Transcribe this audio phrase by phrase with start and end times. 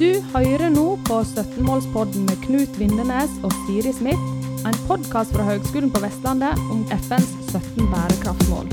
[0.00, 4.22] Du hører nå på 17-målspodden med Knut Vindenes og Siri Smith,
[4.64, 8.70] en podkast fra Høgskolen på Vestlandet om FNs 17 bærekraftsmål.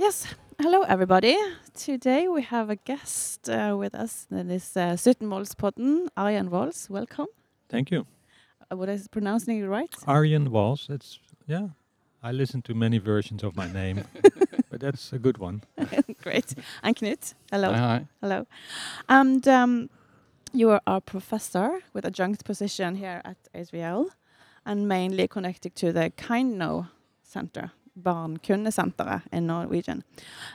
[0.00, 0.24] Yes,
[0.56, 1.36] hello everybody.
[1.74, 6.88] Today we have a guest uh, with us in this uh, Suttenmålspodden, Arjen Vols.
[6.88, 7.28] Welcome.
[7.68, 8.06] Thank you.
[8.72, 9.94] Uh, what is pronouncing it right?
[10.06, 10.88] Arjen Wals.
[10.88, 11.68] It's yeah.
[12.22, 14.04] I listen to many versions of my name,
[14.70, 15.62] but that's a good one.
[16.22, 16.54] Great.
[16.82, 17.72] And Knut, hello.
[17.72, 18.06] Hi, hi.
[18.20, 18.46] Hello.
[19.08, 19.90] And um,
[20.52, 24.10] you are a professor with a adjunct position here at HVL
[24.64, 26.88] and mainly connected to the KINDknow
[27.24, 30.04] Center, Barnkunnesenteret in Norwegian.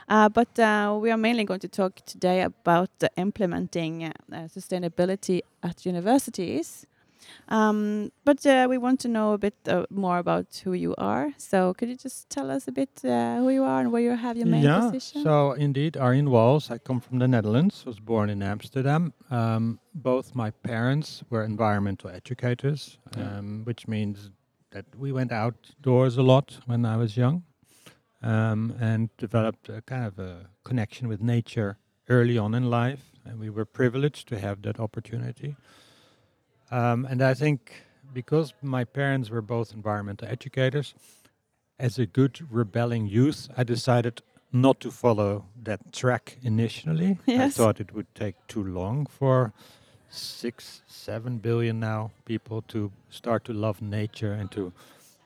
[0.08, 4.12] Uh, but uh, we are mainly going to talk today about uh, implementing uh,
[4.48, 6.86] sustainability at universities.
[7.48, 11.32] Um, but uh, we want to know a bit uh, more about who you are.
[11.36, 14.16] So could you just tell us a bit uh, who you are and where you
[14.16, 14.80] have your main yeah.
[14.80, 15.22] position?
[15.22, 16.70] So indeed, Arjen Wals.
[16.70, 17.84] I come from the Netherlands.
[17.86, 19.12] Was born in Amsterdam.
[19.30, 23.38] Um, both my parents were environmental educators, Yeah.
[23.38, 24.30] um, which means
[24.70, 27.42] that we went outdoors a lot when I was young,
[28.22, 33.12] um, and developed a kind of a connection with nature early on in life.
[33.24, 35.56] And we were privileged to have that opportunity.
[36.70, 40.94] Um, and I think because my parents were both environmental educators,
[41.78, 47.18] as a good rebelling youth, I decided not to follow that track initially.
[47.26, 47.40] Yes.
[47.54, 49.52] I thought it would take too long for
[50.08, 54.72] six, seven billion now people to start to love nature and to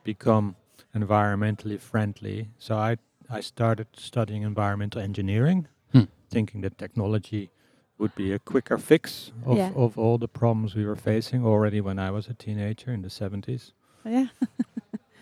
[0.04, 0.56] become
[0.94, 2.48] environmentally friendly.
[2.58, 2.96] So I
[3.30, 6.06] I started studying environmental engineering, Hmm.
[6.28, 7.50] thinking that technology
[8.02, 9.70] would be a quicker fix of, Yeah.
[9.76, 13.08] of all the problems we were facing already when I was a teenager in the
[13.10, 13.72] 70s.
[14.04, 14.26] yeah.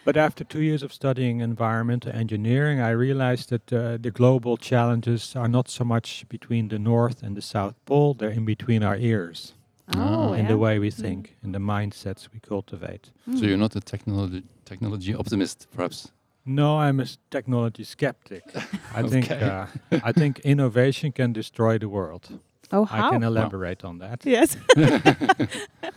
[0.04, 5.36] But after two years of studying environmental engineering, I realized that uh, the global challenges
[5.36, 8.96] are not so much between the North and the South Pole, they're in between our
[8.96, 9.54] ears,
[9.94, 10.00] Oh,
[10.32, 10.32] Ah.
[10.38, 13.10] in the way we think, in the mindsets we cultivate.
[13.28, 13.38] Mm.
[13.38, 16.10] So you're not a technology technology optimist, perhaps?
[16.44, 18.42] No, I'm a technology skeptic.
[18.98, 19.66] I think uh,
[20.08, 22.24] I think innovation can destroy the world.
[22.72, 22.96] Oh, how?
[22.96, 23.10] I how?
[23.12, 24.24] can elaborate on that.
[24.24, 24.56] Yes.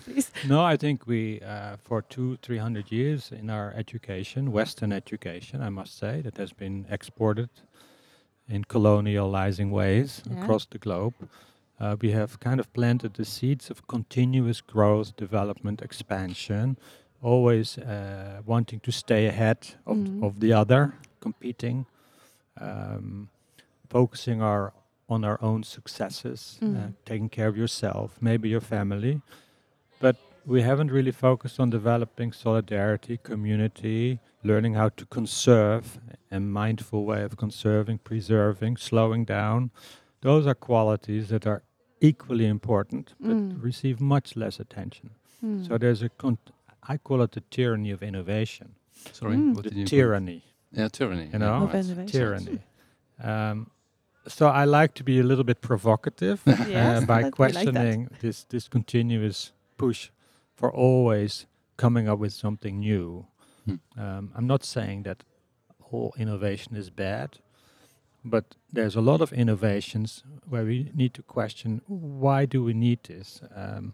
[0.06, 0.31] Please.
[0.47, 5.62] No, I think we, uh, for two, three hundred years in our education, Western education,
[5.62, 7.50] I must say, that has been exported
[8.50, 10.41] in colonializing ways Yeah.
[10.44, 11.13] across the globe.
[11.79, 16.78] Uh, we have kind of planted the seeds of continuous growth, development, expansion,
[17.22, 20.23] always uh, wanting to stay ahead of, Mm.
[20.23, 21.85] of the other, competing,
[22.62, 23.29] um,
[23.89, 24.73] focusing our
[25.09, 26.93] on our own successes, uh, Mm.
[27.05, 29.21] taking care of yourself, maybe your family,
[29.99, 30.15] but
[30.45, 35.99] we haven't really focused on developing solidarity, community, learning how to conserve,
[36.31, 39.71] a mindful way of conserving, preserving, slowing down.
[40.21, 41.63] Those are qualities that are
[42.01, 43.63] equally important, but Mm.
[43.63, 45.09] receive much less attention.
[45.43, 45.65] Mm.
[45.67, 46.37] So there's a, con-
[46.93, 48.75] I call it the tyranny of innovation,
[49.11, 49.55] Sorry, Mm.
[49.55, 49.85] what the did you?
[49.85, 51.29] tyranny Yeah, tyranny.
[51.33, 51.85] you know, Of right.
[51.85, 52.07] innovation.
[52.19, 52.59] tyranny.
[53.21, 53.67] Um,
[54.28, 57.34] so I like to be a little bit provocative Yes, uh, by that- we like
[57.34, 60.11] questioning this this continuous push
[60.56, 61.45] for always
[61.78, 63.25] coming up with something new.
[63.66, 63.75] Hmm.
[63.97, 65.23] Um, I'm not saying that
[65.91, 67.29] all innovation is bad,
[68.23, 68.44] but
[68.75, 73.41] there's a lot of innovations where we need to question why do we need this,
[73.56, 73.94] um,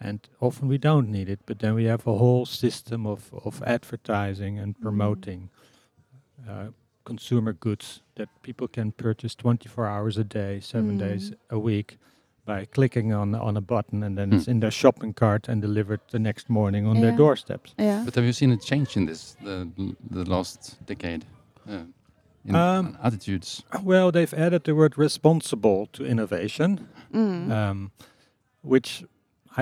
[0.00, 1.40] and often we don't need it.
[1.46, 4.80] But then we have a whole system of of advertising and Mm.
[4.82, 5.50] promoting.
[6.48, 6.68] Uh,
[7.04, 11.36] consumer goods that people can purchase 24 hours a day, seven days Mm.
[11.50, 11.98] a week,
[12.44, 14.36] by clicking on on a button, and then Hmm.
[14.36, 17.02] it's in their shopping cart and delivered the next morning on Yeah.
[17.02, 17.74] their doorsteps.
[17.78, 18.02] Yeah.
[18.04, 19.68] But have you seen a change in this the
[20.10, 21.24] the last decade?
[21.68, 21.84] Yeah.
[22.44, 23.64] In Um, attitudes.
[23.82, 26.78] Well, they've added the word responsible to innovation,
[27.12, 27.50] Mm.
[27.50, 27.90] um,
[28.62, 29.04] which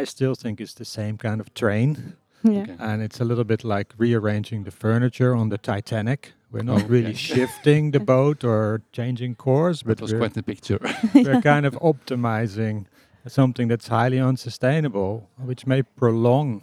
[0.00, 1.96] I still think is the same kind of train,
[2.42, 2.62] yeah.
[2.62, 2.76] Okay.
[2.78, 6.32] and it's a little bit like rearranging the furniture on the Titanic.
[6.54, 7.34] We're not Oh, really okay.
[7.34, 10.78] shifting the boat or changing course, but That was we're quite the picture.
[11.14, 12.86] we're kind of optimizing
[13.26, 16.62] something that's highly unsustainable, which may prolong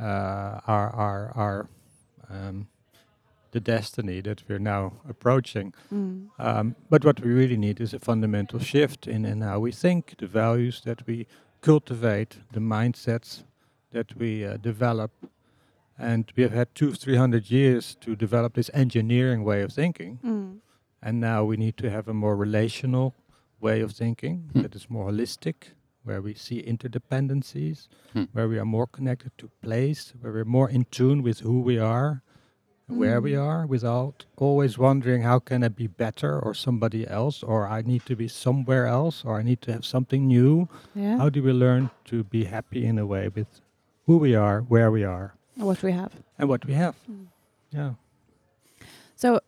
[0.00, 1.68] uh, our our our
[2.30, 2.68] um,
[3.50, 5.74] the destiny that we're now approaching.
[5.92, 6.28] Mm.
[6.38, 10.14] Um, but what we really need is a fundamental shift in, in how we think,
[10.16, 11.26] the values that we
[11.60, 13.44] cultivate, the mindsets
[13.90, 15.10] that we uh, develop.
[16.02, 20.18] And we have had two, three hundred years to develop this engineering way of thinking.
[20.24, 20.58] Mm.
[21.00, 23.14] And now we need to have a more relational
[23.60, 24.62] way of thinking Hmm.
[24.62, 28.24] that is more holistic, where we see interdependencies, Hmm.
[28.32, 31.78] where we are more connected to place, where we're more in tune with who we
[31.78, 32.22] are,
[32.88, 33.42] and where we Mm.
[33.48, 38.02] are, without always wondering how can I be better or somebody else, or I need
[38.06, 40.68] to be somewhere else, or I need to have something new.
[40.94, 41.16] Yeah.
[41.18, 43.60] How do we learn to be happy in a way with
[44.06, 46.12] who we are, where we are, what we have.
[46.38, 46.94] and what we have?
[47.10, 47.26] Mm.
[47.70, 47.90] Yeah.
[49.16, 49.40] So,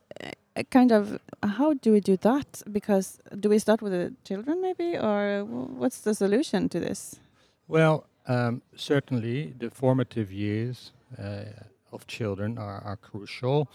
[0.56, 2.62] uh, kind of, how do we do that?
[2.70, 7.16] Because do we start with the children, maybe, or what's the solution to this?
[7.68, 11.44] Well, um, certainly the formative years uh,
[11.92, 13.68] of children are, are crucial.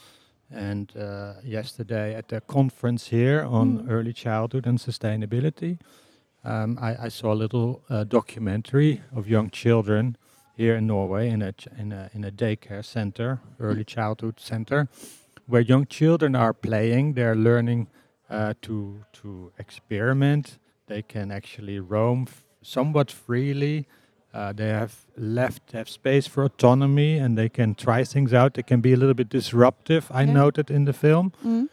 [0.52, 3.90] And uh, yesterday at the conference here on Mm.
[3.90, 5.78] early childhood and sustainability,
[6.44, 10.16] um, I, I saw a little uh, documentary of young children
[10.60, 14.88] here in Norway in a, ch- in a in a daycare center, early childhood center,
[15.48, 17.14] where young children are playing.
[17.16, 17.88] They're learning
[18.30, 18.76] uh, to
[19.22, 20.60] to experiment.
[20.88, 23.86] They can actually roam f- somewhat freely.
[24.34, 28.54] Uh, they have left have space for autonomy, and they can try things out.
[28.54, 30.04] They can be a little bit disruptive.
[30.12, 30.34] I Yeah.
[30.34, 31.68] noted in the film, Mm.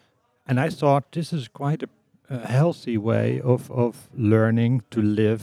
[0.47, 1.89] and I thought this is quite a,
[2.31, 5.43] a healthy way of of learning to live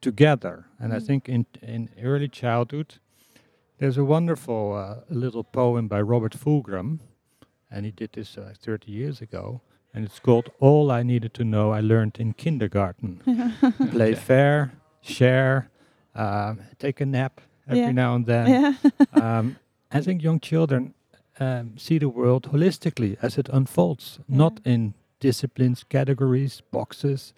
[0.00, 0.66] together.
[0.78, 1.06] And I Mm.
[1.06, 2.94] think in in early childhood,
[3.78, 6.98] there's a wonderful uh, little poem by Robert Fulghum,
[7.70, 9.60] and he did this uh, 30 years ago,
[9.94, 13.20] and it's called "All I Needed to Know I Learned in Kindergarten."
[13.90, 14.14] Play Okay.
[14.20, 14.70] fair,
[15.02, 15.68] share,
[16.14, 17.92] um, take a nap every Yeah.
[17.92, 18.48] now and then.
[18.50, 18.72] yeah.
[19.12, 19.56] um,
[19.92, 20.94] I think young children
[21.40, 27.34] um, see the world holistically as it unfolds, not in disciplines, categories, boxes.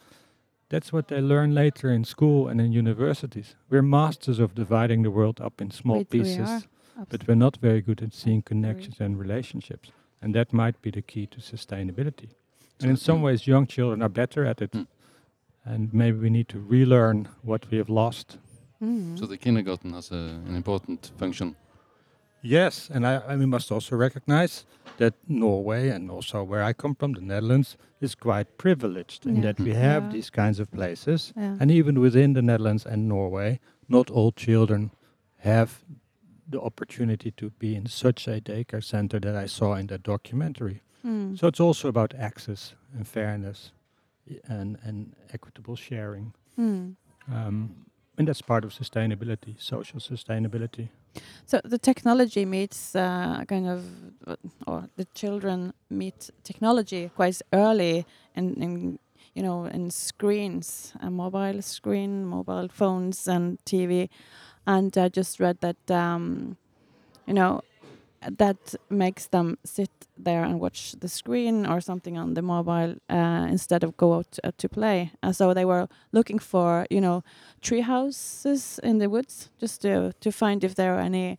[0.70, 3.56] That's what they learn later in school and in universities.
[3.70, 6.62] We're masters of dividing the world up in small We- we pieces, are.
[7.08, 9.90] but we're not very good at seeing connections and relationships.
[10.20, 12.30] And that might be the key to sustainability.
[12.80, 14.72] And in some ways, young children are better at it.
[14.72, 14.86] Mm.
[15.64, 18.38] And maybe we need to relearn what we have lost.
[18.82, 19.18] Mm.
[19.18, 21.56] So the kindergarten has a, an important function.
[22.42, 24.64] Yes, and I, I we must also recognize
[24.98, 29.42] that Norway and also where I come from, the Netherlands, is quite privileged in Yeah.
[29.42, 30.12] that we have Yeah.
[30.12, 31.32] these kinds of places.
[31.36, 31.56] yeah.
[31.60, 33.58] And even within the Netherlands and Norway,
[33.88, 34.90] not all children
[35.38, 35.70] have
[36.50, 40.82] the opportunity to be in such a daycare center that I saw in that documentary.
[41.04, 41.36] Mm.
[41.38, 43.72] So it's also about access and fairness
[44.48, 46.32] and, and equitable sharing.
[46.58, 46.96] Mm.
[47.32, 47.86] Um,
[48.16, 50.88] and that's part of sustainability, social sustainability.
[51.46, 53.84] So the technology meets uh, kind of,
[54.26, 58.98] uh, or the children meet technology quite early, in, in
[59.34, 64.08] you know, in screens, a mobile screen, mobile phones, and TV.
[64.66, 66.56] And I just read that, um,
[67.26, 67.62] you know,
[68.20, 73.46] that makes them sit there and watch the screen or something on the mobile uh,
[73.48, 75.12] instead of go out uh, to play.
[75.32, 77.22] So they were looking for, you know,
[77.60, 81.38] tree houses in the woods just to to find if there are any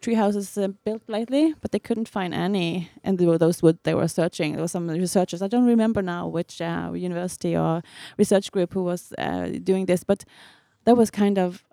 [0.00, 3.94] tree houses uh, built lately, but they couldn't find any in the, those woods they
[3.94, 4.52] were searching.
[4.52, 5.42] There were some researchers.
[5.42, 7.82] I don't remember now which uh, university or
[8.18, 10.24] research group who was uh, doing this, but
[10.84, 11.64] that was kind of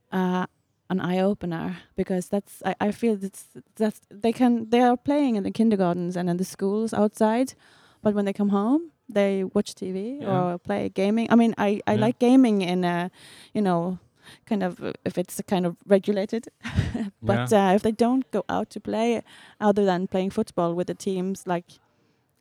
[0.90, 3.46] an eye opener because that's I, I feel that's
[3.76, 7.54] that's they can they are playing in the kindergartens and in the schools outside,
[8.02, 8.82] but when they come home
[9.14, 10.28] they watch TV Yeah.
[10.54, 11.28] or play gaming.
[11.32, 12.06] I mean I I Yeah.
[12.06, 13.10] like gaming in a
[13.54, 13.98] you know
[14.46, 16.48] kind of uh, if it's kind of regulated
[17.22, 19.22] but uh, if they don't go out to play
[19.60, 21.66] other than playing football with the teams like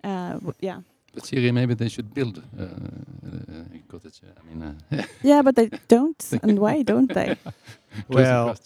[0.05, 0.81] uh, w- yeah
[1.19, 4.21] But Siri, maybe they should build uh, a cottage.
[4.23, 7.37] uh, I mean, uh, yeah but they don't and why don't they
[8.09, 8.57] Well.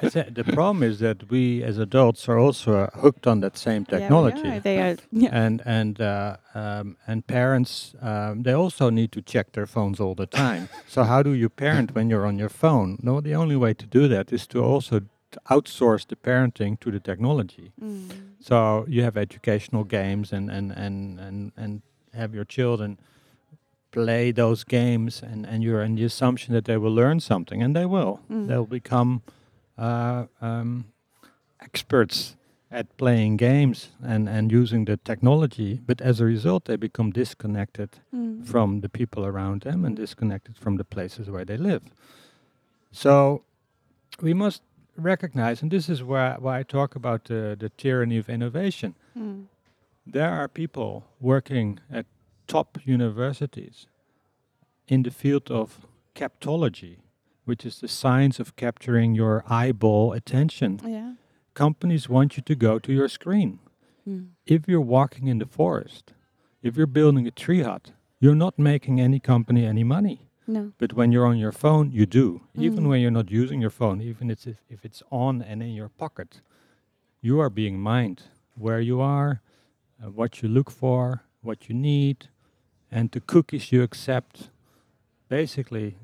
[0.00, 3.58] I say the problem is that we as adults are also uh, hooked on that
[3.58, 4.40] same technology.
[4.42, 4.56] Yeah, we technology.
[4.56, 4.60] are.
[4.60, 9.52] they are yeah and and uh, um, and parents um, they also need to check
[9.52, 10.68] their phones all the time.
[10.88, 12.98] so how do you parent when you're on your phone?
[13.02, 15.00] No, the only way to do that is to also
[15.50, 17.72] outsource the parenting to the technology.
[17.82, 18.08] Mm.
[18.40, 21.82] So you have educational games and and and and, and
[22.18, 22.98] have your children
[23.90, 27.74] play those games and, and you're in the assumption that they will learn something and
[27.74, 28.20] they will.
[28.30, 28.46] Mm.
[28.48, 29.22] They'll become
[29.78, 30.84] uh, um,
[31.60, 32.36] experts
[32.70, 37.88] at playing games and, and using the technology, but as a result they become disconnected
[38.14, 38.44] Mm.
[38.44, 41.82] from the people around them and disconnected from the places where they live.
[42.92, 43.42] So
[44.22, 44.62] we must
[44.96, 48.94] recognize, and this is where why I talk about the, the tyranny of innovation.
[49.16, 49.44] Mm.
[50.12, 52.06] There are people working at
[52.46, 53.86] top universities
[54.86, 56.96] in the field of captology,
[57.44, 60.80] which is the science of capturing your eyeball attention.
[60.84, 61.12] yeah
[61.54, 63.58] Companies want you to go to your screen.
[64.06, 64.28] Mm.
[64.46, 66.12] If you're walking in the forest,
[66.62, 70.18] if you're building a tree hut, you're not making any company any money.
[70.46, 70.72] No.
[70.78, 72.40] But when you're on your phone, you do.
[72.54, 72.88] Even Mm.
[72.88, 76.40] when you're not using your phone, even if, if it's on and in your pocket,
[77.20, 78.22] you are being mined
[78.54, 79.40] where you are,
[80.02, 82.28] uh, what you look for, what you need,
[82.90, 84.50] and the cookies you accept.
[85.28, 85.96] Basically,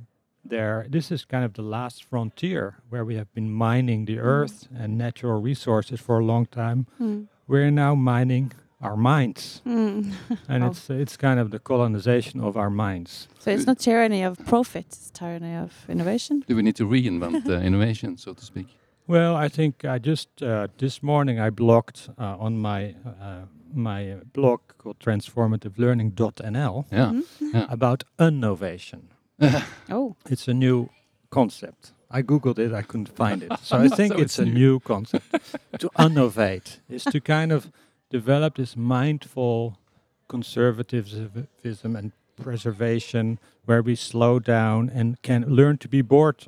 [0.44, 0.86] there.
[0.88, 4.98] This is kind of the last frontier where we have been mining the earth and
[4.98, 6.86] natural resources for a long time.
[7.00, 7.28] Mm.
[7.46, 10.12] We're now mining our minds, Mm.
[10.48, 10.66] and Oh.
[10.66, 13.28] it's it's kind of the colonization of our minds.
[13.38, 16.44] So it's not tyranny of profit, it's tyranny of innovation.
[16.46, 18.66] Do we need to reinvent uh, innovation, so to speak?
[19.06, 23.44] Well, I think I just uh, this morning I blogged uh, on my uh,
[23.74, 27.10] my uh, blog called transformativelearning.nl Yeah.
[27.12, 27.24] Mhm.
[27.52, 27.66] Yeah.
[27.72, 29.08] about innovation.
[29.90, 30.14] Oh.
[30.30, 30.88] It's a new
[31.30, 31.92] concept.
[32.10, 33.52] I googled it, I couldn't find it.
[33.62, 34.54] So I think So it's it's a new.
[34.54, 35.26] new concept.
[35.78, 37.70] to innovate is to kind of
[38.12, 39.76] develop this mindful
[40.28, 46.46] conservatism and preservation where we slow down and can learn to be bored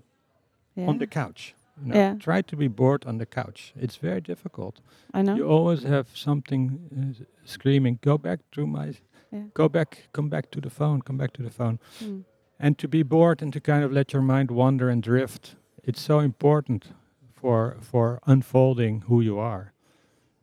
[0.76, 0.88] Yeah.
[0.88, 1.54] on the couch.
[1.80, 2.14] You know, Yeah.
[2.18, 3.72] Try to be bored on the couch.
[3.76, 4.80] It's very difficult.
[5.14, 5.36] I know.
[5.36, 6.78] You always have something
[7.20, 8.94] uh, screaming, "Go back to my,
[9.32, 9.44] Yeah.
[9.54, 12.24] go back, come back to the phone, come back to the phone." Mm.
[12.58, 16.00] And to be bored and to kind of let your mind wander and drift, it's
[16.00, 16.92] so important
[17.34, 19.72] for for unfolding who you are.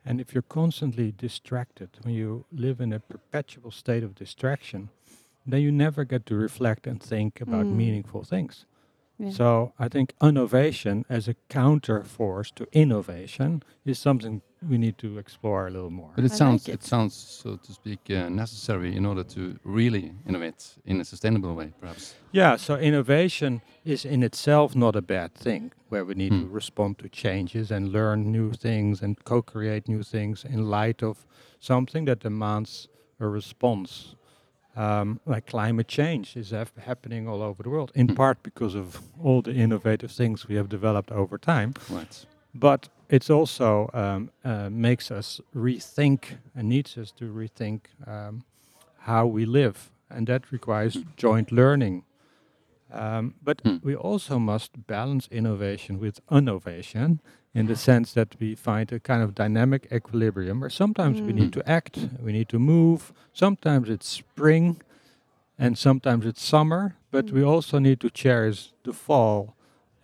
[0.06, 4.90] And if you're constantly distracted, when you live in a perpetual state of distraction,
[5.50, 7.76] then you never get to reflect and think about Mm.
[7.76, 8.66] meaningful things.
[9.20, 9.30] Yeah.
[9.32, 15.68] So I think innovation as a counterforce to innovation is something we need to explore
[15.68, 16.12] a little more.
[16.16, 16.82] But it I sounds like it.
[16.82, 16.88] it.
[16.88, 21.72] sounds so to speak uh, necessary in order to really innovate in a sustainable way,
[21.80, 22.16] perhaps.
[22.32, 26.42] Yeah, so innovation is in itself not a bad thing, where we need Hmm.
[26.44, 31.04] to respond to changes and learn new things and co create new things in light
[31.04, 31.26] of
[31.60, 32.88] something that demands
[33.20, 34.16] a response.
[34.76, 38.16] Um, like climate change is hap- happening all over the world, in Hmm.
[38.16, 41.74] part because of all the innovative things we have developed over time.
[41.90, 42.26] Right.
[42.56, 48.44] But it also um, uh, makes us rethink and needs us to rethink um,
[48.98, 52.04] how we live, and that requires joint learning.
[52.94, 53.78] Um, but Hmm.
[53.84, 57.20] we also must balance innovation with innovation
[57.56, 61.48] in the sense that we find a kind of dynamic equilibrium where sometimes we need
[61.52, 61.54] Mm.
[61.64, 64.78] to act, we need to move, sometimes it's spring
[65.58, 67.34] and sometimes it's summer, but Mm.
[67.34, 69.56] we also need to cherish the fall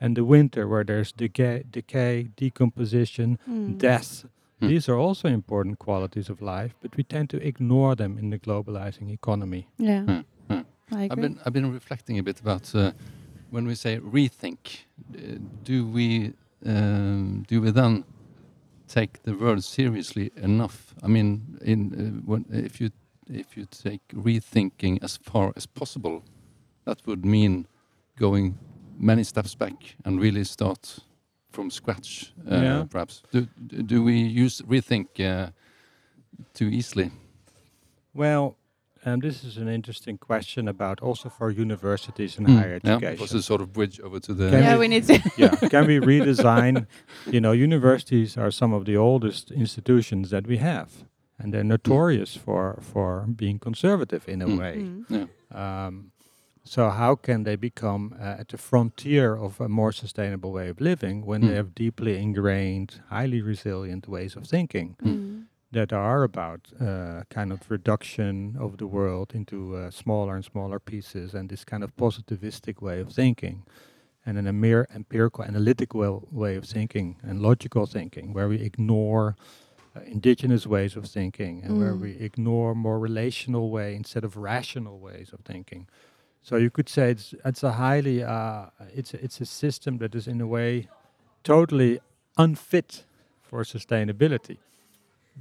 [0.01, 3.77] and the winter where there's decay, decay decomposition, Mm.
[3.77, 4.25] death.
[4.59, 4.67] Hmm.
[4.67, 8.39] These are also important qualities of life, but we tend to ignore them in the
[8.39, 9.67] globalizing economy.
[9.77, 10.23] Yeah.
[10.91, 12.91] I I've been I've been reflecting a bit about uh,
[13.51, 14.85] when we say rethink.
[15.13, 16.33] Uh, do we
[16.65, 18.03] um, do we then
[18.87, 20.93] take the word seriously enough?
[21.03, 22.89] I mean, in uh, when if you
[23.29, 26.23] if you take rethinking as far as possible,
[26.85, 27.67] that would mean
[28.17, 28.57] going
[28.97, 30.99] many steps back and really start
[31.51, 32.33] from scratch.
[32.51, 32.85] Uh, Yeah.
[32.89, 35.51] Perhaps do do do we use rethink uh,
[36.53, 37.11] too easily?
[38.13, 38.55] Well,
[39.05, 43.21] um, this is an interesting question about also for universities and Hmm, higher Yeah, education.
[43.21, 45.19] was a sort of bridge over to the Can yeah, we- we need to.
[45.37, 46.85] yeah, can we redesign?
[47.31, 50.89] You know, universities are some of the oldest institutions that we have,
[51.39, 54.57] and they're notorious for for being conservative in a Mm.
[54.59, 54.75] way.
[54.77, 55.03] Mm.
[55.09, 55.27] yeah.
[55.87, 56.11] Um,
[56.63, 60.79] so how can they become uh, at the frontier of a more sustainable way of
[60.79, 61.55] living when they Mm.
[61.61, 65.28] have deeply ingrained, highly resilient ways of thinking Mm.
[65.71, 70.79] That are about uh, kind of reduction of the world into uh, smaller and smaller
[70.79, 73.63] pieces and this kind of positivistic way of thinking
[74.25, 79.35] and in a mere empirical analytical way of thinking and logical thinking where we ignore
[79.95, 82.01] uh, indigenous ways of thinking and where Mm.
[82.01, 85.87] we ignore more relational way instead of rational ways of thinking
[86.41, 90.15] so you could say it's it's a highly uh, it's a, it's a system that
[90.15, 90.87] is in a way
[91.43, 91.99] totally
[92.37, 93.05] unfit
[93.41, 94.57] for sustainability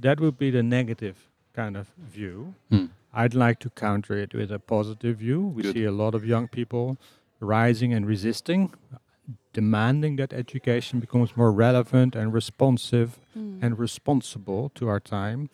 [0.01, 1.15] that would be the negative
[1.53, 2.85] kind of view Hmm.
[3.13, 5.41] I'd like to counter it with a positive view.
[5.55, 5.73] We Good.
[5.73, 6.97] see a lot of young people
[7.39, 8.71] rising and resisting,
[9.53, 13.63] demanding that education becomes more relevant and responsive Mm.
[13.63, 15.49] and responsible to our time.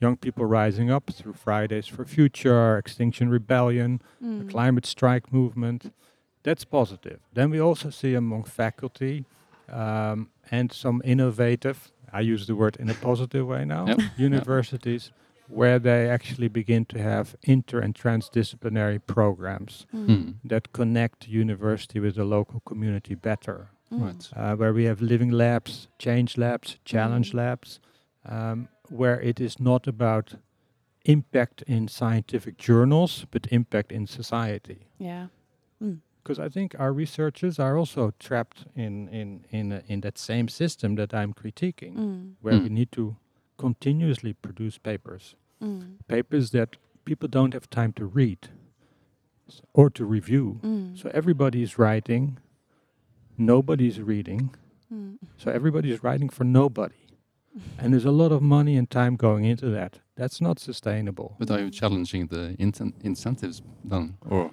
[0.00, 4.50] Young people rising up through Fridays for Future, Extinction Rebellion, the Mm.
[4.50, 5.92] climate strike movement.
[6.42, 7.20] That's positive.
[7.34, 9.24] Then we also see among faculty
[9.72, 14.00] um, and some innovative, I use the word in a positive way now, Yep.
[14.16, 15.12] universities
[15.48, 20.06] where they actually begin to have inter and transdisciplinary programs Mm.
[20.06, 20.30] Hmm.
[20.48, 23.68] that connect university with the local community better.
[23.92, 24.00] Mm.
[24.02, 24.30] Right.
[24.36, 27.38] Uh, where we have living labs, change labs, challenge Mm.
[27.38, 27.80] labs,
[28.24, 30.34] um, where it is not about
[31.04, 34.86] impact in scientific journals, but impact in society.
[34.98, 35.26] Yeah.
[35.82, 35.98] Mm.
[36.22, 40.48] Because I think our researchers are also trapped in in in uh, in that same
[40.48, 42.32] system that I'm critiquing, Mm.
[42.42, 42.72] where we Mm.
[42.78, 43.16] need to
[43.56, 45.82] continuously produce papers, Mm.
[46.08, 48.38] papers that people don't have time to read
[49.72, 50.58] or to review.
[50.62, 50.96] Mm.
[50.96, 52.38] So everybody is writing,
[53.36, 54.54] nobody's reading.
[54.92, 55.18] Mm.
[55.36, 56.94] So everybody is writing for nobody,
[57.78, 60.00] and there's a lot of money and time going into that.
[60.16, 61.36] That's not sustainable.
[61.38, 62.54] But are you challenging the
[63.02, 64.50] incentives then, or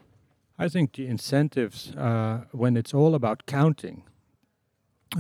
[0.60, 4.04] I think the incentives, uh, when it's all about counting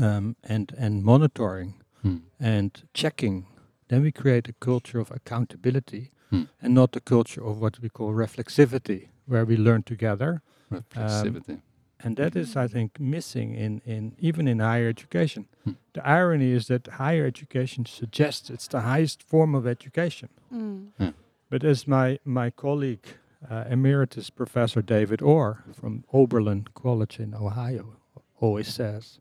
[0.01, 2.17] um, and and monitoring Hmm.
[2.39, 3.45] and checking,
[3.87, 6.43] then we create a culture of accountability Hmm.
[6.61, 10.41] and not the culture of what we call reflexivity, where we learn together.
[10.71, 11.61] reflexivity?
[12.03, 15.45] And that is, I think, missing in, in even in higher education.
[15.63, 15.71] Hmm.
[15.93, 20.29] The irony is that higher education suggests it's the highest form of education.
[20.53, 21.13] Mm.
[21.49, 23.07] But as my, my colleague,
[23.49, 27.95] uh, Emeritus Professor David Orr from Oberlin College in Ohio,
[28.39, 29.19] always says,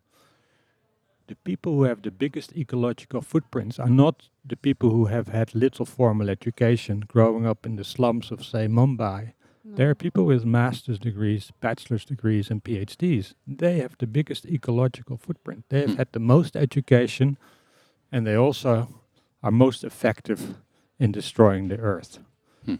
[1.29, 5.55] the people who have the biggest ecological footprints are not the people who have had
[5.57, 9.33] little formal education growing up in the slums of, say, Mumbai.
[9.65, 13.35] There are people with master's degrees, bachelor's degrees, and PhDs.
[13.45, 15.65] They have the biggest ecological footprint.
[15.69, 15.97] They have Hmm.
[15.97, 17.37] had the most education,
[18.13, 18.89] and they also
[19.43, 20.55] are most effective
[21.01, 22.21] in destroying the earth.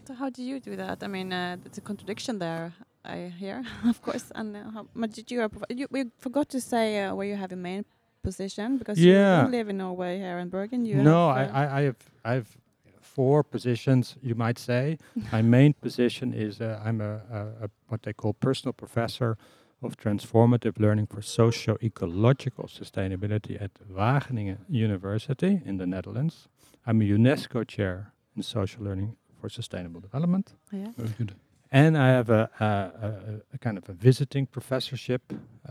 [0.05, 1.03] So how do you do that?
[1.03, 2.73] I mean, uh, there's a contradiction there.
[3.05, 4.31] I hear, of course.
[4.35, 5.87] And uh, how much did you, you?
[5.89, 7.85] We forgot to say uh, where you have your main
[8.21, 10.85] position because you don't live in Norway here in Bergen.
[10.85, 12.57] You no, have, I, uh, I, I have I have
[13.01, 14.97] four positions, you might say.
[15.31, 19.37] My main position is uh, I'm a, a, a what they call personal professor
[19.81, 26.47] of transformative learning for socio-ecological sustainability at Wageningen University in the Netherlands.
[26.85, 29.15] I'm a UNESCO chair in social learning
[29.47, 30.53] for sustainable development.
[30.71, 30.91] yeah.
[30.97, 31.31] Very good.
[31.71, 33.11] And I have a, a, a,
[33.53, 35.21] a kind of a visiting professorship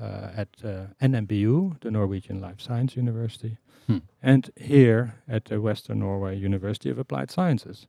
[0.00, 0.68] uh, at uh,
[1.00, 3.56] NMBU, the Norwegian Life Science University,
[3.86, 3.98] Hmm.
[4.22, 7.86] and here at the Western Norway University of Applied Sciences.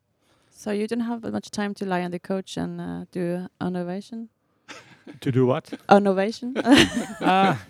[0.52, 4.30] So you don't have much time to lie on the couch and uh, do innovation.
[5.22, 5.74] to do what?
[5.90, 6.54] Innovation.
[7.22, 7.58] Ah,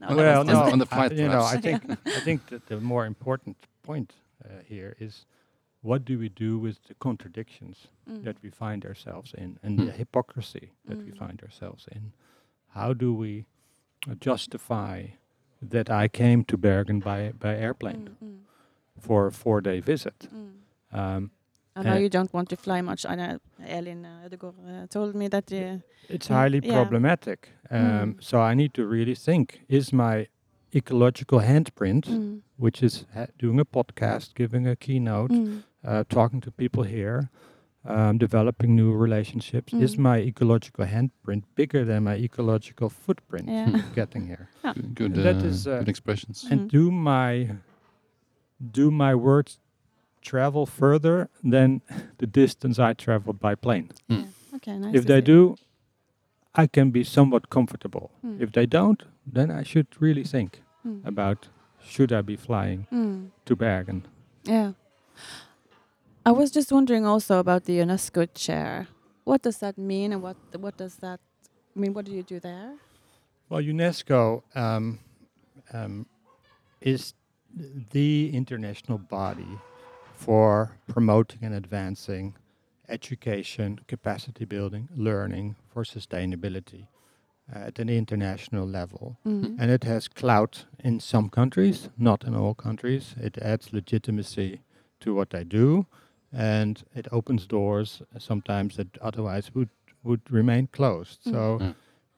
[0.00, 1.62] No, On- well, on- no, on the I- flight, you know, I perhaps.
[1.86, 4.12] think I think that the more important point
[4.44, 5.26] uh, here is
[5.82, 8.22] what do we do with the contradictions Mm.
[8.24, 11.18] that we find ourselves in and the hypocrisy that we Mm.
[11.18, 12.12] find ourselves in.
[12.74, 13.44] How do we
[14.08, 15.06] uh, justify
[15.70, 18.38] that I came to Bergen by, by airplane Mm, mm,
[19.00, 20.28] for a four day visit?
[20.34, 20.52] mm.
[20.92, 21.30] Um,
[21.76, 23.06] I know you don't want to fly much.
[23.06, 26.72] I know Elin uh, uh, told me that uh, it's Yeah, highly yeah.
[26.72, 27.48] problematic.
[27.70, 27.80] Um,
[28.14, 28.22] Mm.
[28.22, 30.26] So I need to really think is my
[30.74, 36.40] ecological handprint, mm, which is ha- doing a podcast, giving a keynote, mm, uh, talking
[36.40, 37.28] to people here,
[37.84, 39.72] um, developing new relationships.
[39.72, 39.98] Is Mm.
[40.02, 43.82] my ecological handprint bigger than my ecological footprint Yeah.
[43.94, 44.48] getting here?
[44.64, 44.74] Yeah.
[44.94, 46.44] Good, good, uh, is, uh, good expressions.
[46.44, 46.52] Mhm.
[46.52, 47.48] And do my
[48.72, 49.58] do my words
[50.20, 51.80] travel further than
[52.18, 53.88] the distance I traveled by plane?
[54.08, 54.18] Mm.
[54.18, 54.56] yeah.
[54.56, 54.94] Okay, nice.
[54.94, 55.32] if they see.
[55.32, 55.56] do,
[56.54, 58.10] I can be somewhat comfortable.
[58.24, 58.40] Mm.
[58.40, 61.04] If they don't, then I should really think Mm.
[61.06, 61.48] about
[61.80, 63.30] should I be flying Mm.
[63.44, 64.02] to Bergen?
[64.44, 64.72] Yeah.
[66.24, 68.86] I was just wondering also about the UNESCO chair.
[69.24, 71.20] What does that mean, and what what does that
[71.76, 71.94] I mean?
[71.94, 72.74] What do you do there?
[73.48, 74.98] Well, UNESCO um,
[75.72, 76.06] um,
[76.80, 77.14] is
[77.90, 79.58] the international body
[80.14, 82.34] for promoting and advancing
[82.88, 86.86] education, capacity building, learning for sustainability
[87.54, 89.18] uh, at an international level.
[89.26, 89.56] Mm.
[89.58, 93.14] And it has clout in some countries, not in all countries.
[93.20, 94.62] It adds legitimacy
[95.00, 95.86] to what they do,
[96.32, 99.68] and it opens doors sometimes that otherwise would
[100.04, 101.20] would remain closed.
[101.24, 101.30] Mm.
[101.32, 101.74] So,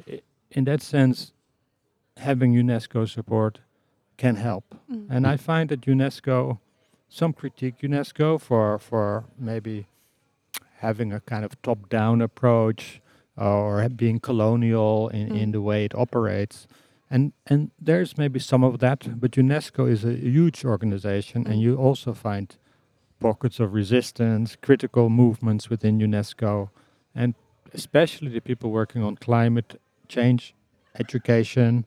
[0.06, 0.20] Yeah.
[0.50, 1.32] in that sense,
[2.16, 3.60] having UNESCO support
[4.16, 4.64] can help.
[4.90, 5.06] Mm.
[5.10, 6.58] And I find that UNESCO,
[7.08, 9.86] some critique UNESCO for for maybe
[10.80, 13.00] having a kind of top-down approach
[13.36, 15.52] or being colonial in, in Mm.
[15.52, 16.66] the way it operates.
[17.10, 21.62] And and there's maybe some of that, but UNESCO is a huge organization, and Mm.
[21.62, 22.56] you also find
[23.24, 26.68] pockets of resistance, critical movements within UNESCO,
[27.14, 27.34] and
[27.72, 30.54] especially the people working on climate change
[30.98, 31.86] education,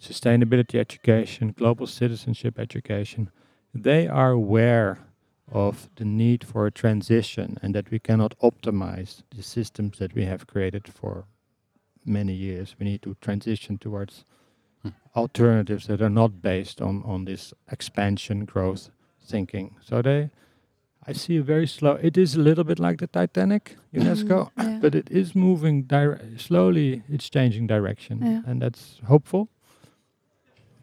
[0.00, 3.30] sustainability education, global citizenship education,
[3.72, 4.98] they are aware
[5.52, 10.24] of the need for a transition and that we cannot optimize the systems that we
[10.24, 11.26] have created for
[12.04, 12.74] many years.
[12.78, 14.24] We need to transition towards
[14.82, 14.90] Hmm.
[15.14, 18.90] alternatives that are not based on, on this expansion growth
[19.32, 19.76] thinking.
[19.80, 20.30] So they
[21.08, 21.98] I see a very slow.
[22.02, 24.78] It is a little bit like the Titanic, UNESCO, Mm, yeah.
[24.80, 27.02] but it is moving dire- slowly.
[27.08, 28.42] It's changing direction, Yeah.
[28.50, 29.48] and that's hopeful.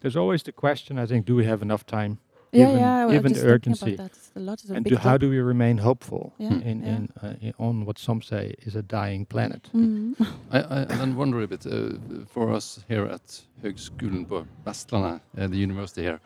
[0.02, 1.00] There's always the question.
[1.00, 2.18] I think: Do we have enough time?
[2.52, 3.02] yeah, given- yeah.
[3.02, 3.94] I was given the urgency.
[3.94, 4.18] About that.
[4.18, 6.82] It's a lot of a and big do, how do we remain hopeful Yeah, in,
[6.84, 6.96] yeah.
[6.96, 9.70] in, uh, in on what some say is a dying planet?
[9.74, 10.16] Mm.
[10.52, 11.90] I, I then wonder a bit uh,
[12.34, 16.20] for us here at Høgskolen på Vestlandet, uh, the university here.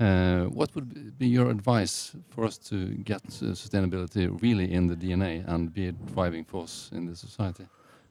[0.00, 4.96] Uh, what would be your advice for us to get uh, sustainability really in the
[4.96, 7.66] DNA and be a driving force in the society?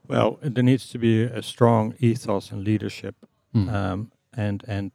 [0.08, 3.16] Well, there needs to be a strong ethos and leadership,
[3.54, 3.70] Hmm.
[3.70, 4.92] um, and and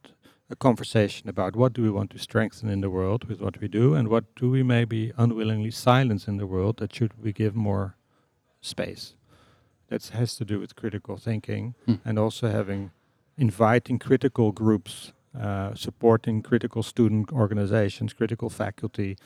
[0.51, 3.67] a conversation about what do we want to strengthen in the world with what we
[3.67, 7.55] do, and what do we maybe unwillingly silence in the world that should we give
[7.55, 7.95] more
[8.61, 9.13] space.
[9.87, 11.95] That has to do with critical thinking Hmm.
[12.05, 12.91] and also having
[13.37, 19.17] inviting critical groups, uh, supporting critical student organizations, critical faculty,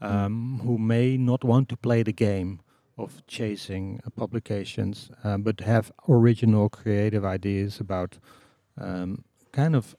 [0.00, 2.60] um, who may not want to play the game
[2.96, 8.18] of chasing uh, publications, um, but have original creative ideas about
[8.80, 9.94] um, kind of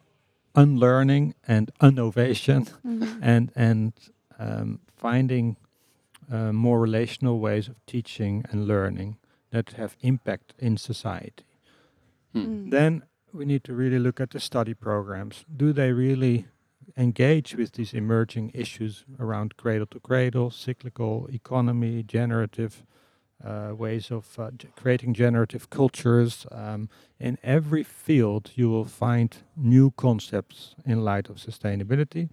[0.56, 3.20] unlearning and innovation Mhm.
[3.22, 3.94] and and
[4.40, 5.58] um, finding
[6.32, 9.18] uh, more relational ways of teaching and learning
[9.52, 11.44] that have impact in society.
[12.36, 12.70] Mm.
[12.72, 15.46] Then we need to really look at the study programs.
[15.56, 16.48] Do they really
[16.98, 22.84] engage with these emerging issues around cradle to cradle, cyclical economy, generative
[23.44, 26.46] uh, ways of uh, creating generative cultures?
[26.52, 26.90] Um,
[27.20, 32.30] in every field, you will find new concepts in light of sustainability.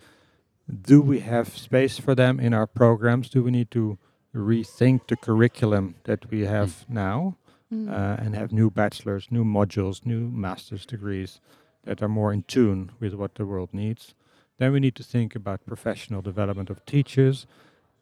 [0.69, 3.29] Do we have space for them in our programs?
[3.29, 3.99] Do we need to
[4.35, 7.37] rethink the curriculum that we have now?
[7.77, 7.89] Mm.
[7.91, 11.41] uh, and have new bachelors, new modules, new master's degrees
[11.85, 14.15] that are more in tune with what the world needs.
[14.59, 17.47] Then we need to think about professional development of teachers.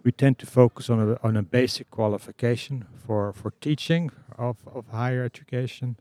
[0.04, 4.84] We tend to focus on a, on a basic qualification for, for teaching of, of
[4.88, 5.96] higher education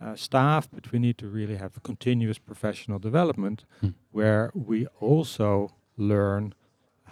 [0.00, 3.90] uh, staff, but we need to really have a continuous professional development Hmm.
[4.12, 6.52] where we also learn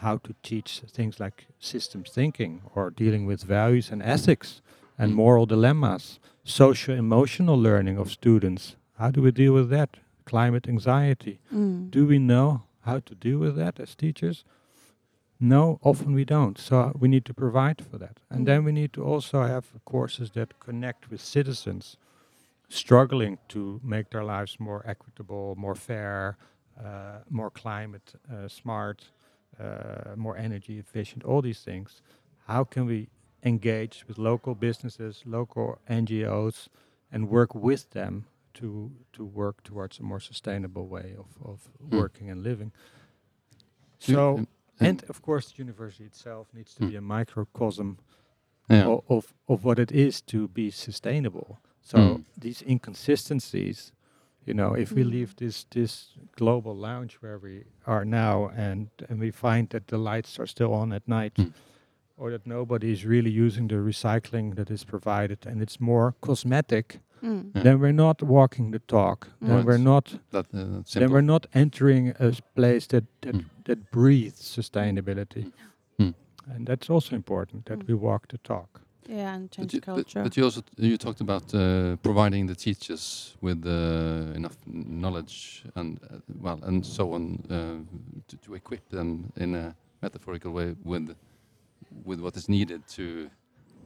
[0.03, 4.61] how to teach things like systems thinking or dealing with values and ethics
[4.99, 5.17] and Mm.
[5.17, 8.77] moral dilemmas, social emotional learning of students.
[8.99, 9.97] How do we deal with that?
[10.25, 11.41] Climate anxiety.
[11.53, 11.91] Mm.
[11.91, 14.45] Do we know how to deal with that as teachers?
[15.41, 16.59] No, often we don't.
[16.59, 18.21] So we need to provide for that.
[18.31, 18.67] And then Mm.
[18.67, 21.97] we need to also have courses that connect with citizens
[22.69, 26.37] struggling to make their lives more equitable, more fair,
[26.83, 29.11] uh, more climate uh, smart,
[29.61, 32.03] uh, more energy efficient, all these things.
[32.47, 33.09] How can we
[33.45, 36.69] engage with local businesses, local NGOs,
[37.13, 41.97] and work with them to to work towards a more sustainable way of, of Hmm.
[41.97, 42.73] working and living?
[43.99, 44.47] So,
[44.81, 46.91] and of course, the university itself needs to Hmm.
[46.91, 47.99] be a microcosm
[48.71, 48.99] yeah.
[49.09, 51.59] of, of what it is to be sustainable.
[51.83, 52.25] So Mm.
[52.41, 53.93] these inconsistencies,
[54.47, 55.11] you know, if we Mm.
[55.11, 59.99] leave this this global lounge where we are now, and and we find that the
[59.99, 61.53] lights are still on at night, Mm.
[62.16, 66.98] Or that nobody is really using the recycling that is provided, and it's more cosmetic,
[67.22, 67.50] Mm.
[67.55, 67.62] Yeah.
[67.62, 69.29] then we're not walking the talk.
[69.40, 69.64] Then Right.
[69.66, 70.18] we're not.
[70.31, 73.44] that, uh, Then we're not entering a place that that, Mm.
[73.64, 75.50] that breathes sustainability.
[75.98, 76.14] Mm.
[76.46, 77.87] And that's also important that Mm.
[77.88, 78.81] we walk the talk.
[79.09, 80.22] Yeah, and But change you, culture.
[80.22, 85.98] but you also you talked about uh, providing the teachers with uh, enough knowledge and
[86.03, 87.79] uh, well and so on uh,
[88.29, 91.14] to, to equip them in a metaphorical way with
[92.05, 93.31] with what is needed to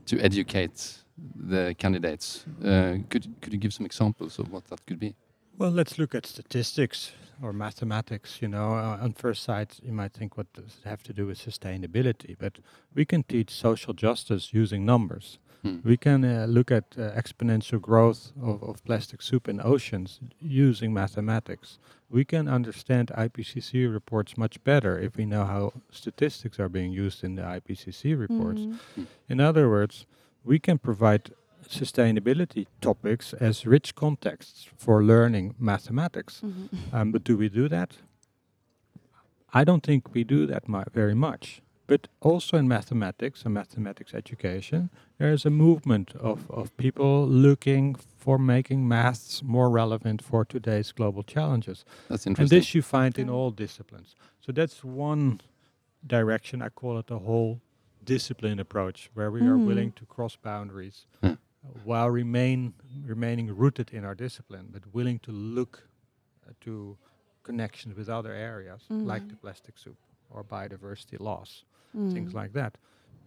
[0.07, 1.05] to educate
[1.37, 2.45] the candidates.
[2.65, 5.15] Uh, could could you give some examples of what that could be?
[5.59, 8.41] Well, let's look at statistics or mathematics.
[8.41, 11.27] You know, uh, on first sight, you might think, what does it have to do
[11.27, 12.37] with sustainability?
[12.39, 12.61] But
[12.95, 15.39] we can teach social justice using numbers.
[15.63, 15.79] Hmm.
[15.85, 20.93] We can uh, look at uh, exponential growth of, of plastic soup in oceans using
[20.95, 21.79] mathematics.
[22.11, 27.25] We can understand IPCC reports much better if we know how statistics are being used
[27.25, 28.61] in the IPCC reports.
[28.61, 29.07] Mm.
[29.29, 30.07] In other words,
[30.45, 31.33] we can provide
[31.69, 36.41] sustainability topics as rich contexts for learning mathematics.
[36.41, 36.69] Mhm.
[36.93, 37.99] Um, but do we do that?
[39.53, 41.63] I don't think we do that mu- very much.
[41.89, 47.95] But also in mathematics and mathematics education, there is a movement of, of people looking
[47.95, 51.87] for making maths more relevant for today's global challenges.
[52.09, 52.43] That's interesting.
[52.57, 54.15] And this you find in all disciplines.
[54.41, 55.41] So that's one
[56.07, 56.61] direction.
[56.61, 57.63] I call it a whole
[58.05, 59.65] discipline approach, where we are Mm.
[59.67, 61.37] willing to cross boundaries Yeah.
[61.85, 65.89] while remain remaining rooted in our discipline, but willing to look
[66.47, 66.99] uh, to
[67.43, 69.31] connections with other areas, like Mm.
[69.31, 69.97] the plastic soup
[70.31, 71.65] or biodiversity loss.
[71.93, 72.77] Things like that.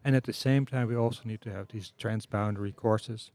[0.04, 3.32] And at the same time, we also need to have these transboundary courses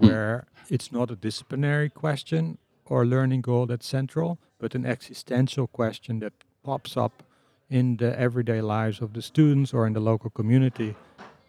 [0.00, 0.08] Mm.
[0.08, 6.18] where it's not a disciplinary question or learning goal that's central, but an existential question
[6.18, 6.32] that
[6.64, 7.22] pops up
[7.70, 10.96] in the everyday lives of the students or in the local community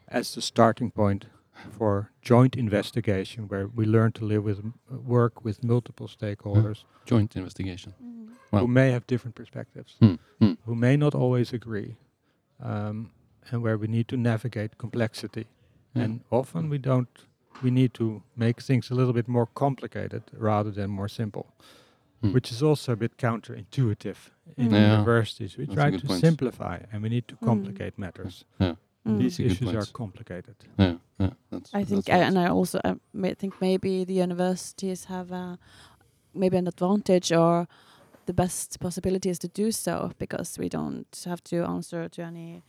[0.07, 1.25] as the starting point
[1.71, 7.93] for joint investigation, where we learn to live with, work with multiple stakeholders Joint investigation.
[7.99, 8.27] Mm.
[8.51, 8.59] Wow.
[8.59, 10.15] who may have different perspectives, Hmm.
[10.39, 10.53] Hmm.
[10.65, 11.95] who may not always agree,
[12.63, 13.11] um,
[13.51, 15.45] and where we need to navigate complexity.
[15.93, 16.03] Yeah.
[16.05, 17.09] And often we don't.
[17.63, 21.45] We need to make things a little bit more complicated rather than more simple,
[22.21, 22.33] Hmm.
[22.33, 24.17] which is also a bit counterintuitive
[24.57, 24.71] in Mm.
[24.73, 24.91] Yeah.
[24.91, 25.57] universities.
[25.57, 26.19] We That's try to point.
[26.19, 27.45] simplify, and we need to Mm.
[27.47, 28.45] complicate matters.
[28.59, 28.75] Mm.
[29.19, 30.55] These Good issues are complicated.
[30.79, 31.29] Yeah, yeah.
[31.49, 32.27] That's, I think, that's uh, right.
[32.27, 35.55] and I also uh, may think maybe the universities have uh,
[36.33, 37.67] maybe an advantage or
[38.25, 42.61] the best possibility is to do so because we don't have to answer to any.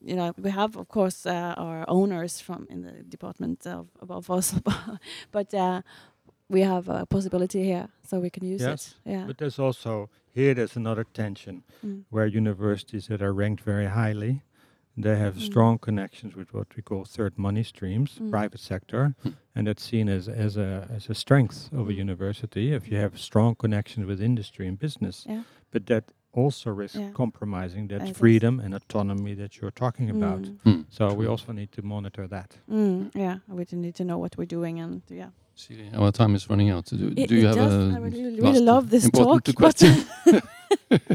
[0.00, 4.30] You know, we have of course uh, our owners from in the department of above
[4.30, 4.54] us,
[5.32, 5.82] but uh,
[6.48, 9.10] we have a possibility here, so we can use Yes, it.
[9.12, 9.24] Yeah.
[9.26, 12.04] But there's also here there's another tension Mm.
[12.10, 14.42] where universities that are ranked very highly,
[15.02, 15.40] they have Mm.
[15.50, 18.30] strong connections with what we call third money streams, Mm.
[18.30, 19.34] private sector, Mm.
[19.54, 22.00] and that's seen as, as a as a strength of a Mm.
[22.00, 25.24] university if you have strong connections with industry and business.
[25.28, 25.42] Yeah.
[25.70, 27.12] But that also risks Yeah.
[27.12, 28.16] compromising that I guess.
[28.18, 30.42] freedom and autonomy that you're talking about.
[30.42, 30.58] Mm.
[30.64, 30.80] Hmm.
[30.90, 32.58] So we also need to monitor that.
[32.70, 35.30] Mm, yeah, we need to know what we're doing, and yeah.
[35.54, 36.84] See, our time is running out.
[36.86, 37.72] Do, It- do you have does.
[37.72, 39.54] a I really, really love this important talk.
[39.56, 39.92] question?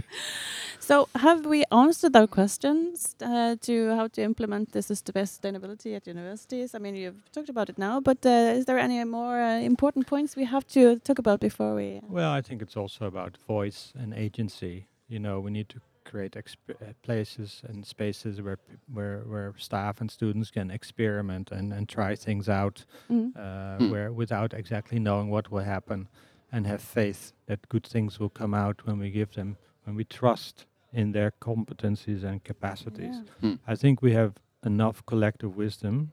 [0.88, 5.96] but- so, have we answered our questions uh, to how to implement this sust- sustainability
[5.96, 6.76] at universities?
[6.76, 10.08] I mean, you've talked about it now, but uh, is there any more uh, important
[10.08, 12.02] points we have to talk about before we?
[12.10, 14.88] Well, I think it's also about voice and agency.
[15.08, 18.58] You know, we need to create exp- uh, places and spaces where
[18.94, 23.32] where where staff and students can experiment and, and try things out, Mm.
[23.36, 23.92] uh, Hmm.
[23.92, 26.08] where without exactly knowing what will happen,
[26.52, 30.04] and have faith that good things will come out when we give them when we
[30.04, 33.16] trust in their competencies and capacities.
[33.16, 33.32] Yeah.
[33.42, 33.72] Hmm.
[33.72, 34.32] I think we have
[34.66, 36.12] enough collective wisdom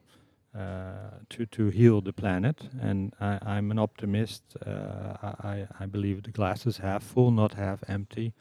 [0.54, 0.58] uh,
[1.28, 4.42] to to heal the planet, and I, I'm an optimist.
[4.66, 4.70] Uh,
[5.22, 8.32] I, I- I believe the glass is half full, not half empty.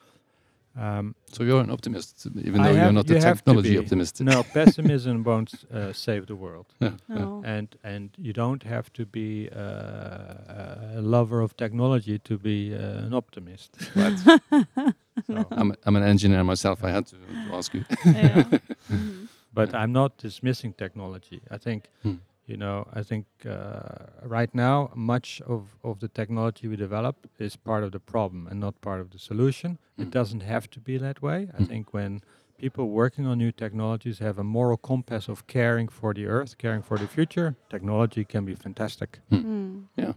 [0.79, 4.21] Um, So you're an optimist, even I though you're not you a technology optimist.
[4.21, 7.15] no, pessimism won't uh, save the world, Yeah, yeah.
[7.19, 7.43] No.
[7.45, 13.05] and and you don't have to be uh, a lover of technology to be uh,
[13.07, 13.77] an optimist.
[15.37, 16.83] So, I'm, I'm an engineer myself.
[16.83, 17.83] I had to, to ask you.
[18.05, 18.43] yeah.
[18.89, 19.27] Mhm.
[19.53, 21.41] but I'm not dismissing technology.
[21.51, 22.15] I think, Hmm.
[22.47, 27.55] you know, I think uh, right now much of, of the technology we develop is
[27.57, 29.77] part of the problem and not part of the solution.
[29.95, 30.03] Hmm.
[30.03, 31.47] It doesn't have to be that way.
[31.53, 31.65] I Hmm.
[31.65, 32.21] think when
[32.57, 36.83] people working on new technologies have a moral compass of caring for the earth, caring
[36.83, 39.19] for the future, technology can be fantastic.
[39.31, 39.43] Mm.
[39.95, 40.05] Yeah.
[40.05, 40.05] Yeah.
[40.05, 40.13] Yeah.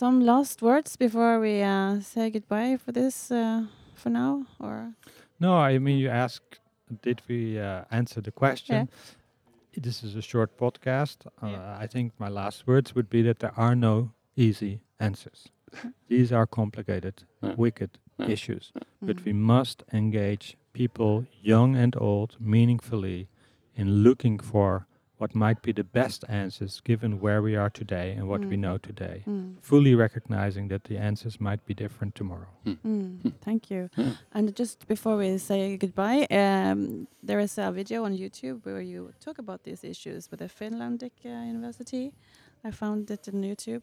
[0.00, 4.94] Some last words before we uh, say goodbye for this uh, for now, or
[5.38, 6.58] No, I mean, you asked,
[7.02, 8.88] did we uh, answer the question?
[9.76, 11.26] This is a short podcast.
[11.42, 11.84] Uh, Yeah.
[11.84, 15.48] I think my last words would be that there are no easy answers.
[16.08, 17.54] These are complicated, Yeah.
[17.58, 18.32] wicked Yeah.
[18.32, 19.24] issues, but Mm.
[19.26, 23.28] we must engage people, young and old, meaningfully
[23.74, 24.86] in looking for
[25.20, 28.60] what might be the best answers given where we are today and what we Mm.
[28.66, 29.22] know today.
[29.26, 29.56] Mm.
[29.70, 32.48] Fully recognizing that the answers might be different tomorrow.
[32.66, 33.82] Mm, thank you.
[33.96, 34.12] Yeah.
[34.34, 39.12] And just before we say goodbye, um, there is a video on YouTube where you
[39.26, 42.12] talk about these issues with the Finlandic uh, University.
[42.64, 43.82] I found it on YouTube.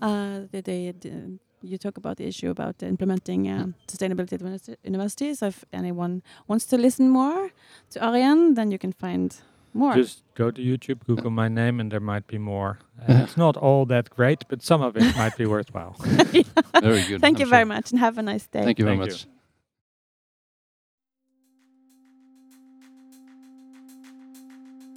[0.00, 4.76] Uh, they, they, d- you talk about the issue about implementing um, sustainability at universi-
[4.84, 5.42] universities.
[5.42, 7.50] If anyone wants to listen more
[7.90, 9.34] to Ariane, then you can find
[9.76, 9.94] more.
[9.94, 12.78] Just go to YouTube, Google my name, and there might be more.
[13.06, 15.96] And it's not all that great, but some of it might be worthwhile.
[16.82, 17.20] Very good.
[17.20, 17.46] Thank I'm you sure.
[17.46, 18.64] very much and have a nice day.
[18.64, 19.16] Thank you very Thank you.
[19.16, 19.26] much.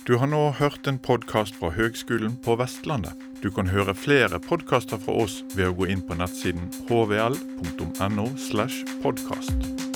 [0.07, 3.13] Du har nå hørt en podkast fra Høgskolen på Vestlandet.
[3.43, 8.25] Du kan høre flere podkaster fra oss ved å gå inn på nettsiden hvl.no.
[8.49, 9.88] slash podkast.